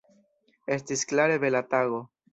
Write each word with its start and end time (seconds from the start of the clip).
Estis 0.77 1.05
klare 1.13 1.39
bela 1.47 1.65
tago. 1.75 2.01